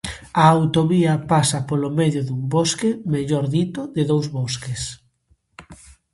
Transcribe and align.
A 0.41 0.43
autovía 0.57 1.13
pasa 1.31 1.59
polo 1.69 1.89
medio 1.99 2.21
dun 2.27 2.41
bosque, 2.55 2.89
mellor 3.13 3.45
dito, 3.55 3.81
de 3.95 4.03
dous 4.11 4.27
bosques. 4.37 4.81